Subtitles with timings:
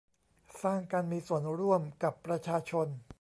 [0.61, 2.87] สร้างการมีส่วนร่วมกับประชาชน